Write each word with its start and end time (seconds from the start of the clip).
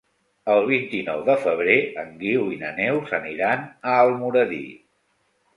El 0.53 0.61
vint-i-nou 0.69 1.19
de 1.27 1.35
febrer 1.43 1.75
en 2.03 2.09
Guiu 2.23 2.49
i 2.55 2.59
na 2.63 2.71
Neus 2.81 3.15
aniran 3.21 3.69
a 3.93 3.99
Almoradí. 4.07 4.65